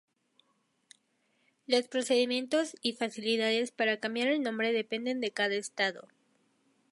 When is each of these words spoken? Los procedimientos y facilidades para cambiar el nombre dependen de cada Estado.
Los 1.67 1.87
procedimientos 1.87 2.75
y 2.81 2.93
facilidades 2.93 3.69
para 3.71 3.99
cambiar 3.99 4.29
el 4.29 4.41
nombre 4.41 4.73
dependen 4.73 5.21
de 5.21 5.29
cada 5.29 5.53
Estado. 5.53 6.07